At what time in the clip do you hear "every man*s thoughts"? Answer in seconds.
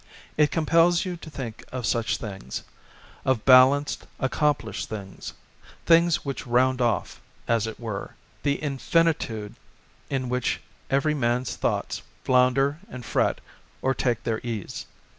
10.89-12.01